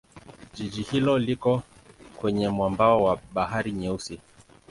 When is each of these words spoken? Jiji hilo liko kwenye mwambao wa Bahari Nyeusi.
Jiji 0.53 0.81
hilo 0.81 1.17
liko 1.19 1.63
kwenye 2.17 2.49
mwambao 2.49 3.03
wa 3.03 3.19
Bahari 3.33 3.71
Nyeusi. 3.71 4.19